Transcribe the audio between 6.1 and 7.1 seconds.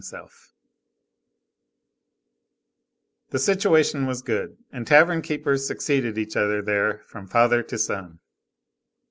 each other there,